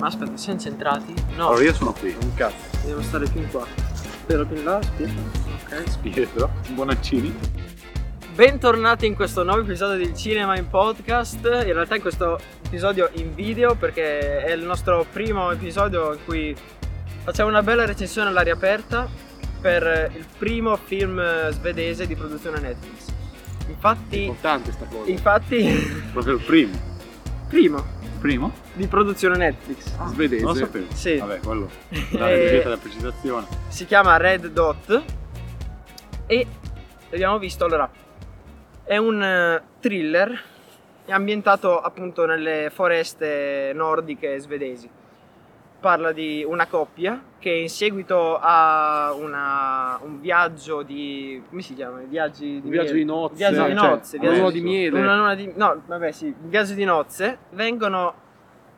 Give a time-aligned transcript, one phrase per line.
[0.00, 1.14] Ma aspetta, siamo centrati?
[1.36, 2.54] No, Allora io sono qui, Un cazzo.
[2.86, 3.66] devo stare più in qua.
[4.22, 5.20] Spero più in là, aspetta.
[5.76, 5.98] Ok.
[6.00, 7.34] Pietro, Bonaccini.
[8.34, 11.44] Bentornati in questo nuovo episodio del Cinema in Podcast.
[11.44, 16.56] In realtà in questo episodio in video perché è il nostro primo episodio in cui
[17.22, 19.06] facciamo una bella recensione all'aria aperta
[19.60, 23.08] per il primo film svedese di produzione Netflix.
[23.66, 25.10] È Infatti, importante sta cosa.
[25.10, 25.68] infatti,
[26.12, 26.78] Proprio il primo.
[27.48, 28.52] primo Primo?
[28.74, 29.96] di produzione Netflix.
[30.08, 30.44] Svedese.
[30.44, 30.86] Non lo sapevo.
[30.92, 31.16] Sì.
[31.16, 31.70] Vabbè, quello.
[32.12, 33.46] Eh, la precisazione.
[33.68, 35.02] si chiama Red Dot
[36.26, 36.46] e
[37.10, 37.90] abbiamo visto allora
[38.84, 40.38] è un eh, thriller
[41.08, 44.88] ambientato appunto nelle foreste nordiche svedesi
[45.80, 52.00] parla di una coppia che in seguito a una- un viaggio di come si chiama?
[52.00, 52.98] viaggi di Un viaggio miele.
[52.98, 53.34] di nozze.
[53.36, 55.00] viaggio di cioè, nozze una viaggio luna di- miele.
[55.00, 58.14] una luna di no vabbè sì un viaggio di nozze vengono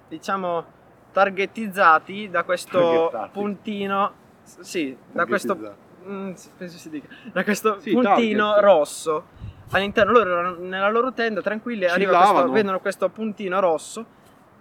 [0.08, 0.64] diciamo
[1.12, 4.12] targetizzati da questo puntino
[4.44, 7.06] sì da questo Mm, sì, penso si dica.
[7.32, 8.64] Da questo Sì, puntino target.
[8.64, 9.24] rosso.
[9.70, 14.04] All'interno loro erano nella loro tenda tranquilli, arriva questo, vedono questo puntino rosso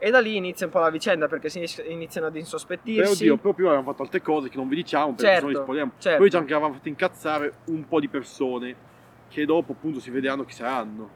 [0.03, 3.11] e da lì inizia un po' la vicenda perché si iniz- iniziano ad Beh, insospettirsi.
[3.23, 5.49] oddio, però prima avevamo fatto altre cose che non vi diciamo perché Certo, se no
[5.51, 5.91] li spoiliamo.
[5.99, 6.17] certo.
[6.17, 8.75] Poi già che avevamo fatto incazzare un po' di persone
[9.29, 11.07] che dopo appunto si vedranno chi saranno.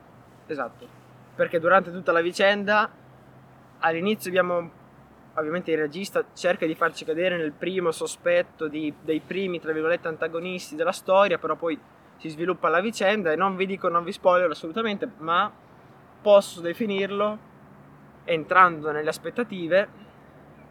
[0.46, 0.88] Esatto.
[1.36, 2.88] Perché durante tutta la vicenda
[3.80, 4.70] all'inizio abbiamo
[5.34, 10.08] ovviamente il regista cerca di farci cadere nel primo sospetto di- dei primi tra virgolette
[10.08, 11.78] antagonisti della storia, però poi
[12.18, 15.52] si sviluppa la vicenda e non vi dico, non vi spoiler assolutamente, ma
[16.22, 17.54] posso definirlo
[18.26, 19.88] entrando nelle aspettative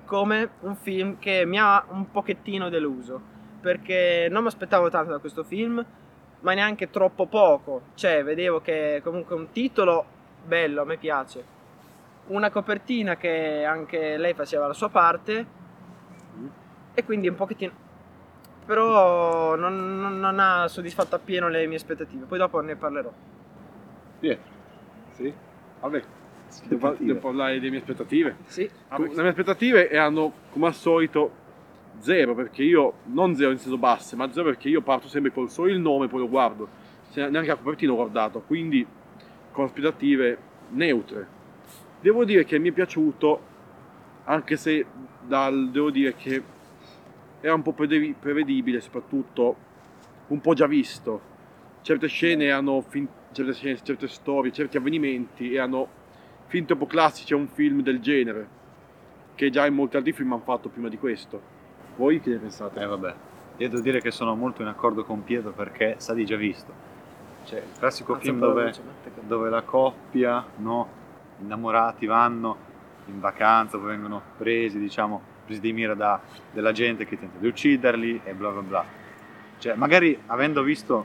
[0.04, 3.20] come un film che mi ha un pochettino deluso
[3.60, 5.84] perché non mi aspettavo tanto da questo film
[6.40, 10.04] ma neanche troppo poco cioè vedevo che comunque un titolo
[10.44, 11.52] bello a me piace
[12.26, 15.46] una copertina che anche lei faceva la sua parte
[16.92, 17.72] e quindi un pochettino
[18.66, 23.12] però non, non- non ha soddisfatto appieno le mie aspettative poi dopo ne parlerò
[24.20, 24.52] Pietro.
[25.12, 25.32] Sì?
[25.80, 26.02] Vabbè.
[26.64, 28.36] Devo, devo parlare delle mie aspettative.
[28.46, 31.42] sì Ah, Le mie aspettative erano come al solito
[31.98, 35.50] zero perché io, non zero in senso basse, ma zero perché io parto sempre col
[35.50, 36.68] solo il nome e poi lo guardo.
[37.10, 38.86] Se- neanche la copertina ho guardato, quindi
[39.52, 40.38] con aspettative
[40.70, 41.26] neutre.
[42.00, 43.40] Devo dire che mi è piaciuto,
[44.24, 44.84] anche se
[45.26, 46.42] dal, devo dire che
[47.40, 49.56] era un po' prevedibile, soprattutto
[50.28, 51.32] un po' già visto.
[51.82, 56.02] Certe scene erano fin- certe, scene, certe storie, certi avvenimenti erano
[56.46, 58.48] fin troppo classici a un film del genere,
[59.34, 61.40] che già in molti altri film hanno fatto prima di questo.
[61.96, 62.80] Voi che ne pensate?
[62.80, 63.14] Eh vabbè.
[63.58, 66.72] Io devo dire che sono molto in accordo con Pietro perché sa di già visto.
[67.44, 70.88] Cioè, il classico film dove, che- dove la coppia, no,
[71.40, 72.56] innamorati vanno
[73.06, 77.46] in vacanza, poi vengono presi, diciamo, presi di mira da della gente che tenta di
[77.46, 78.84] ucciderli e bla bla bla.
[79.58, 81.04] Cioè, magari avendo visto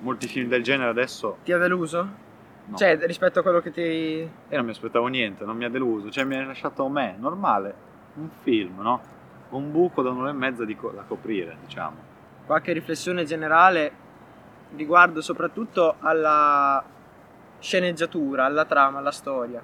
[0.00, 2.22] molti film del genere adesso, ti ha deluso?
[2.66, 2.76] No.
[2.76, 3.82] Cioè, rispetto a quello che ti.
[3.82, 7.74] Io non mi aspettavo niente, non mi ha deluso, cioè mi ha lasciato me, normale,
[8.14, 9.00] un film, no?
[9.50, 11.96] Un buco da un'ora e mezza co- da coprire, diciamo.
[12.46, 13.92] qualche riflessione generale
[14.74, 16.82] riguardo soprattutto alla
[17.60, 19.62] sceneggiatura, alla trama, alla storia.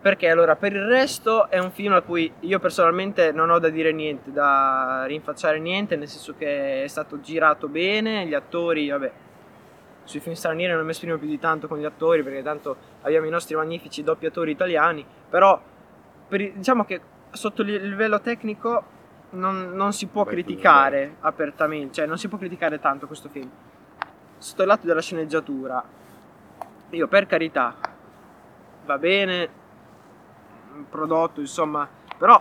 [0.00, 3.68] Perché allora, per il resto è un film a cui io personalmente non ho da
[3.70, 9.12] dire niente, da rinfacciare niente, nel senso che è stato girato bene, gli attori, vabbè,
[10.06, 13.26] sui film stranieri non mi esprimo più di tanto con gli attori perché tanto abbiamo
[13.26, 15.60] i nostri magnifici doppiatori italiani, però
[16.28, 17.00] per diciamo che
[17.30, 18.94] sotto il livello tecnico
[19.30, 23.50] non, non si può Beh, criticare apertamente, cioè non si può criticare tanto questo film.
[24.38, 25.82] Sotto il lato della sceneggiatura,
[26.90, 27.74] io per carità,
[28.84, 29.48] va bene,
[30.88, 32.40] prodotto insomma, però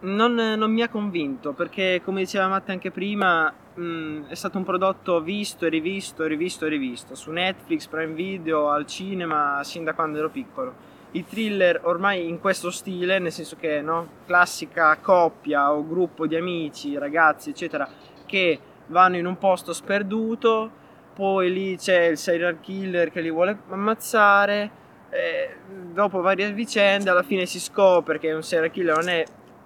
[0.00, 4.64] non, non mi ha convinto perché come diceva Matte anche prima mh, è stato un
[4.64, 7.14] prodotto visto e rivisto e rivisto e rivisto.
[7.14, 10.90] Su Netflix, Prime Video, al cinema sin da quando ero piccolo.
[11.12, 16.36] I thriller ormai in questo stile, nel senso che no, classica coppia o gruppo di
[16.36, 17.86] amici, ragazzi, eccetera,
[18.24, 20.70] che vanno in un posto sperduto,
[21.14, 24.70] poi lì c'è il serial killer che li vuole ammazzare,
[25.92, 29.22] dopo varie vicende alla fine si scopre che un serial killer non è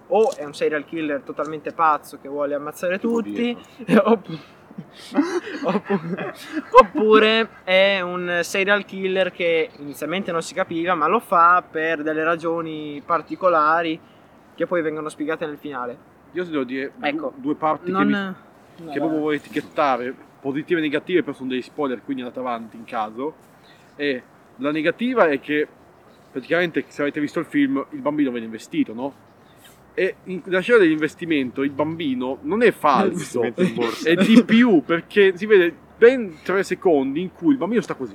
[0.09, 4.11] o è un serial killer totalmente pazzo che vuole ammazzare tutti, Pietro.
[4.11, 4.39] oppu-
[5.65, 6.33] oppu-
[6.71, 12.23] oppure è un serial killer che inizialmente non si capiva, ma lo fa per delle
[12.25, 13.99] ragioni particolari
[14.55, 15.97] che poi vengono spiegate nel finale.
[16.33, 18.35] Io ti devo dire Ecco, due parti Non...
[18.77, 22.41] che, mi- che proprio voglio etichettare, positive e negative, però sono dei spoiler, quindi andate
[22.41, 23.35] avanti in caso.
[23.97, 24.23] E
[24.57, 25.67] la negativa è che
[26.31, 29.25] praticamente se avete visto il film il bambino viene investito, no?
[29.99, 35.75] E nella scena dell'investimento il bambino non è falso, è di più perché si vede
[35.97, 38.15] ben tre secondi in cui il bambino sta così,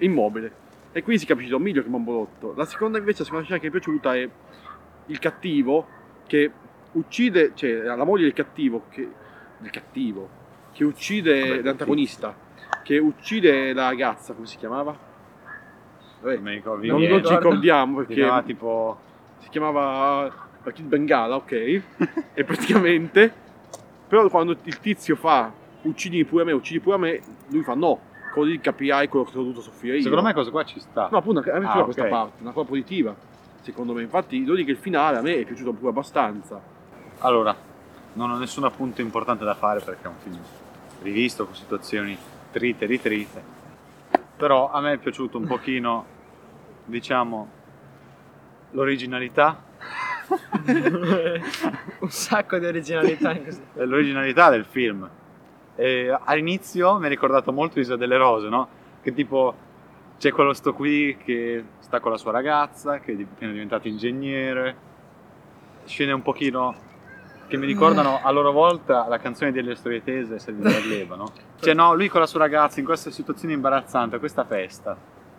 [0.00, 0.64] immobile.
[0.92, 2.52] E quindi si capisce meglio che bambolotto.
[2.54, 4.28] La seconda invece, la seconda scena che mi è piaciuta è
[5.06, 5.86] il cattivo
[6.26, 6.50] che
[6.92, 9.08] uccide, cioè la moglie del cattivo, che,
[9.56, 10.28] del cattivo,
[10.72, 12.36] che uccide Vabbè, l'antagonista,
[12.82, 14.94] che uccide la ragazza, come si chiamava?
[16.20, 18.98] Vabbè, Non non, ci ricordiamo perché chiamava tipo
[19.38, 21.82] si chiamava la Kid Bengala, ok?
[22.34, 23.32] e praticamente,
[24.08, 25.52] però quando il tizio fa
[25.82, 27.20] uccidi pure me, uccidi pure me,
[27.50, 28.00] lui fa no,
[28.32, 30.02] così capirai quello che ho dovuto soffrire io.
[30.02, 31.08] Secondo me cosa qua ci sta.
[31.10, 33.14] No, appunto, a me Ah, questa parte, una cosa positiva,
[33.60, 34.02] secondo me.
[34.02, 36.60] Infatti, devo dire che il finale a me è piaciuto pure abbastanza.
[37.20, 37.54] Allora,
[38.14, 40.38] non ho nessun appunto importante da fare perché è un film
[41.02, 42.18] rivisto con situazioni
[42.50, 43.54] trite e ritrite.
[44.36, 46.04] Però a me è piaciuto un pochino,
[46.84, 47.48] diciamo,
[48.72, 49.62] l'originalità.
[52.00, 53.62] un sacco di originalità in questo.
[53.74, 55.08] l'originalità del film.
[55.76, 58.68] E all'inizio mi ha ricordato molto Isola delle Rose, no?
[59.02, 59.54] Che tipo
[60.18, 64.84] c'è quello sto qui che sta con la sua ragazza, che è diventato ingegnere.
[65.84, 66.74] Scene un pochino
[67.46, 71.14] che mi ricordano a loro volta la canzone delle storie tese e Salvi della gleba,
[71.14, 71.30] no?
[71.60, 74.96] Cioè no, lui con la sua ragazza in questa situazione imbarazzante, questa festa.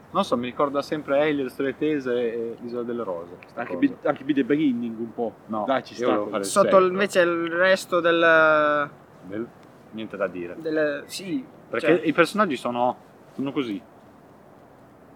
[0.09, 3.35] Non so, mi ricorda sempre Ellie, le storie tese e l'Isola delle Rose.
[3.55, 3.75] Anche,
[4.23, 5.33] Be the Beginning un po'.
[5.47, 6.05] No, Dai, ci sta.
[6.05, 8.89] volevo fare il Sotto il- invece il resto del,
[9.23, 9.47] Bel-
[9.91, 10.55] Niente da dire.
[10.59, 12.95] del sì, Perché cioè, i personaggi sono,
[13.33, 13.81] sono così.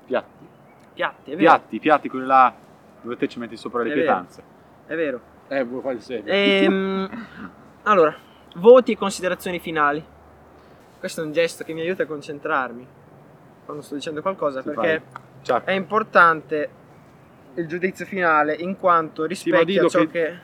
[0.06, 0.46] Piatti.
[0.94, 1.50] piatti, è vero.
[1.50, 2.54] Piatti, piatti, quelli là
[3.02, 4.02] dove te ci metti sopra le È vero.
[4.06, 4.44] pietanze.
[4.86, 5.22] È vero.
[5.48, 6.24] Eh, vuoi fare il serio?
[6.28, 7.10] Ehm,
[7.84, 8.14] allora,
[8.58, 10.04] voti e considerazioni finali.
[11.00, 12.88] Questo è un gesto che mi aiuta a concentrarmi
[13.66, 15.02] quando sto dicendo qualcosa Sì, perché
[15.66, 16.70] è importante
[17.56, 20.38] il giudizio finale in quanto rispecchia dillo ciò che- che...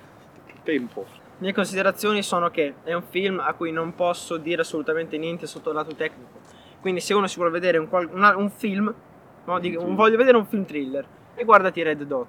[0.64, 1.06] Tempo.
[1.10, 5.46] Le mie considerazioni sono che è un film a cui non posso dire assolutamente niente
[5.48, 6.40] sotto il lato tecnico.
[6.82, 8.94] Quindi se uno si vuole vedere un, qual- una- un film,
[9.46, 11.06] no, dico, un- voglio vedere un film thriller,
[11.36, 12.28] e guardati Red Dot.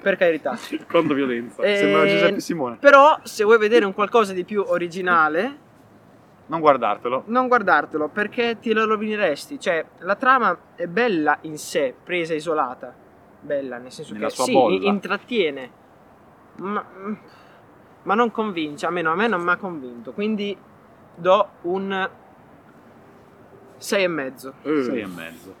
[0.00, 0.56] Per carità.
[0.90, 1.62] Quanto violenza.
[1.62, 2.76] Eh, Sembra Giuseppe Simone.
[2.80, 5.58] Però se vuoi vedere un qualcosa di più originale,
[6.46, 7.22] Non guardartelo.
[7.26, 9.58] non guardartelo perché ti lo rovineresti.
[9.58, 12.94] Cioè, la trama è bella in sé, presa isolata.
[13.40, 14.88] Bella, nel senso Nella che sua sì, bolla.
[14.88, 15.70] intrattiene.
[16.56, 16.84] Ma,
[18.02, 20.12] ma non convince, almeno a me non mi ha convinto.
[20.12, 20.56] Quindi
[21.14, 22.10] do un
[23.76, 24.54] 6 e mezzo.
[24.62, 25.54] Eh, Sei e mezzo.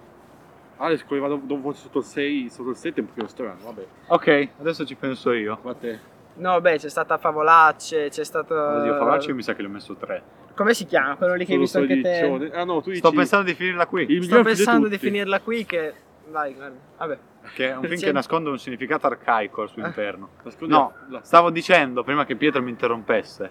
[0.76, 3.86] Alex, come vado dopo sotto il 6, sotto il 7 è un pochino strano, vabbè.
[4.08, 5.58] Ok, adesso ci penso io.
[5.62, 5.98] Guarda
[6.34, 8.54] No, beh, c'è stata Favolacce, c'è stato...
[8.54, 10.22] Oddio, io mi sa che le ho messo tre.
[10.54, 11.16] Come si chiama?
[11.16, 12.50] Quello lì che hai visto anche te?
[12.52, 12.98] Ah no, tu dici...
[12.98, 14.06] Sto pensando di finirla qui.
[14.10, 15.06] il Sto pensando di tutti.
[15.08, 15.94] finirla qui che...
[16.30, 16.76] Vai, guarda.
[16.98, 17.18] Vabbè.
[17.54, 19.86] Che è un film che nasconde un significato arcaico al suo Eh.
[19.86, 20.28] interno.
[20.42, 23.50] Nascondi No, la- stavo dicendo, prima che Pietro mi interrompesse,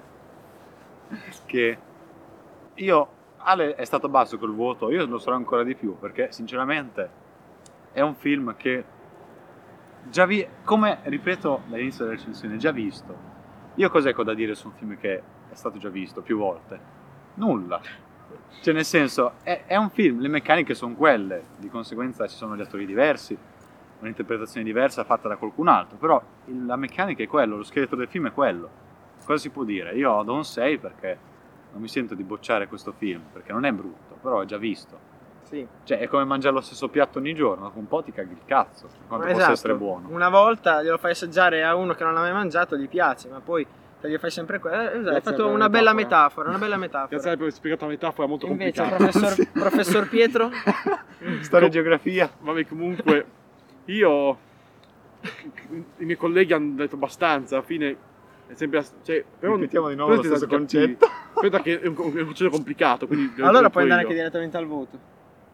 [1.45, 1.78] che
[2.75, 3.07] io,
[3.38, 7.10] Ale è stato basso col voto, io lo sarò ancora di più, perché sinceramente
[7.92, 8.83] è un film che
[10.09, 13.30] già vi, come ripeto dall'inizio della recensione, già visto.
[13.75, 16.38] Io cos'è che ho da dire su un film che è stato già visto più
[16.38, 16.80] volte?
[17.36, 17.81] Nulla.
[18.62, 22.56] Cioè, nel senso, è, è un film, le meccaniche sono quelle, di conseguenza ci sono
[22.56, 23.38] gli attori diversi,
[24.00, 26.21] un'interpretazione diversa fatta da qualcun altro, però
[26.65, 28.69] la meccanica è quello, lo scheletro del film è quello.
[29.23, 29.94] Cosa si può dire?
[29.95, 31.18] Io do un 6 perché
[31.71, 35.10] non mi sento di bocciare questo film, perché non è brutto, però ho già visto.
[35.51, 35.67] Sì.
[35.83, 38.39] Cioè, è come mangiare lo stesso piatto ogni giorno, dopo un po' ti caghi il
[38.45, 39.39] cazzo, quanto Esatto.
[39.39, 40.07] possa essere buono.
[40.09, 43.41] Una volta glielo fai assaggiare a uno che non l'ha mai mangiato, gli piace, ma
[43.41, 43.67] poi
[43.99, 44.75] te gli fai sempre quello.
[44.77, 46.47] Eh, esatto, hai Grazie fatto una bella metafora.
[46.49, 47.21] una bella Grazie metafora.
[47.21, 49.09] per aver spiegato la metafora molto Invece, complicata.
[49.11, 50.49] professor, professor Pietro,
[51.41, 52.31] Storia e geografia.
[52.39, 53.25] Vabbè, comunque,
[53.85, 54.37] io...
[55.97, 57.95] I miei colleghi hanno detto abbastanza, alla fine
[58.47, 58.83] è sempre...
[59.03, 61.05] Cioè, però, Ripetiamo di nuovo lo stesso concetto.
[61.33, 63.07] Aspetta che è un, è un concetto complicato,
[63.41, 64.07] allora puoi andare io.
[64.07, 64.97] anche direttamente al voto,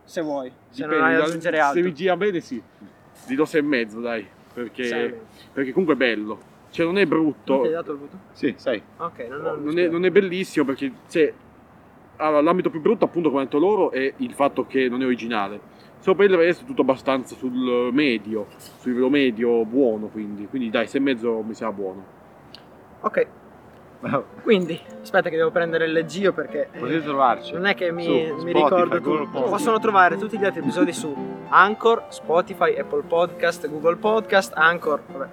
[0.08, 1.84] se vuoi, se Dipende, non hai da aggiungere Se altro.
[1.84, 2.62] mi gira bene, sì.
[3.28, 4.26] Gli do 6 e mezzo, dai.
[4.54, 5.14] Perché, Sei.
[5.52, 6.40] perché comunque è bello.
[6.70, 7.62] Cioè, non è brutto.
[7.64, 8.18] Non dato il voto?
[8.32, 8.82] Sì, sai.
[8.98, 11.34] Ok, non, non, non, è, non è bellissimo perché cioè,
[12.18, 15.06] allora, l'ambito più brutto appunto come hanno detto loro è il fatto che non è
[15.06, 15.60] originale
[16.00, 18.48] sopra il resto è tutto abbastanza sul medio
[18.80, 22.06] sul livello medio buono quindi quindi dai 6 e mezzo mi sembra buono
[23.02, 23.28] Ok,
[24.44, 26.70] quindi, aspetta che devo prendere il leggio perché...
[26.72, 27.54] eh, Potete trovarci.
[27.54, 29.42] Non è che mi, Su mi Spotify, ricordo tutto.
[29.44, 31.14] Possono trovare tutti gli altri episodi su
[31.50, 35.02] Anchor, Spotify, Apple Podcast, Google Podcast, Anchor.
[35.08, 35.28] Vabbè.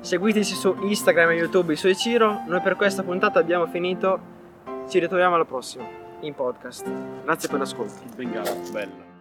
[0.00, 2.42] Seguiteci su Instagram e YouTube su Ciro.
[2.46, 4.18] Noi per questa puntata abbiamo finito.
[4.88, 5.84] Ci ritroviamo alla prossima
[6.20, 6.90] in podcast.
[7.24, 8.02] Grazie per l'ascolto.
[8.04, 9.11] il bengala Bello.